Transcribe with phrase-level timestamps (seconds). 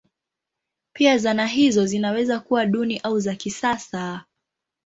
[0.95, 4.23] Pia zana hizo zinaweza kuwa duni au za kisasa.